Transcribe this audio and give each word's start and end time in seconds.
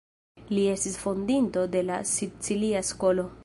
Li 0.57 0.63
estis 0.71 0.95
fondinto 1.03 1.67
de 1.77 1.85
la 1.93 2.01
Sicilia 2.15 2.85
Skolo. 2.93 3.33